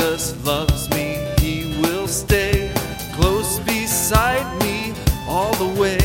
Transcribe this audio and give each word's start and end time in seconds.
Jesus 0.00 0.46
loves 0.46 0.88
me. 0.90 1.18
He 1.40 1.78
will 1.82 2.08
stay 2.08 2.72
close 3.12 3.60
beside 3.60 4.48
me 4.62 4.94
all 5.28 5.52
the 5.56 5.78
way. 5.78 6.00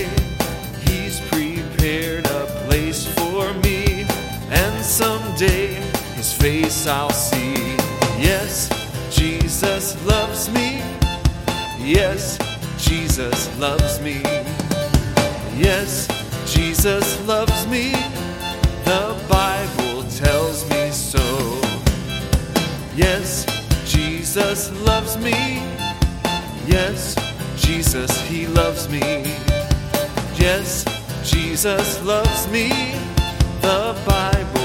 He's 0.84 1.21
prepared 1.31 2.26
a 2.26 2.45
place 2.68 3.08
for 3.16 3.54
me, 3.63 4.05
and 4.49 4.84
someday 4.84 5.76
his 6.18 6.34
face 6.34 6.85
I'll 6.88 7.09
see. 7.09 7.54
Yes, 8.20 8.68
Jesus 9.16 9.96
loves 10.05 10.49
me. 10.52 10.82
Yes, 11.80 12.38
Jesus 12.77 13.48
loves 13.57 14.02
me. 14.02 14.21
Yes, 15.55 16.09
Jesus 16.46 17.26
loves 17.26 17.66
me. 17.68 17.93
The 18.84 19.16
Bible 19.29 20.04
tells 20.10 20.70
me 20.70 20.91
so. 20.91 21.23
Yes, 22.93 23.54
Jesus 23.96 24.70
loves 24.82 25.18
me. 25.18 25.32
Yes, 26.68 27.15
Jesus, 27.55 28.12
He 28.27 28.46
loves 28.48 28.90
me. 28.90 28.99
Yes, 30.35 30.84
Jesus 31.24 32.04
loves 32.04 32.48
me. 32.49 32.68
The 33.62 33.96
Bible 34.05 34.65